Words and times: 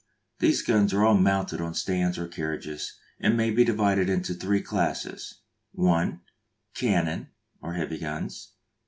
These 0.39 0.63
guns 0.63 0.95
are 0.95 1.05
all 1.05 1.13
mounted 1.15 1.61
on 1.61 1.75
stands 1.75 2.17
or 2.17 2.27
carriages, 2.27 2.97
and 3.19 3.37
may 3.37 3.51
be 3.51 3.63
divided 3.63 4.09
into 4.09 4.33
three 4.33 4.63
classes: 4.63 5.41
(i.) 5.79 6.17
Cannon, 6.73 7.29
or 7.61 7.75
heavy 7.75 7.99
guns. 7.99 8.51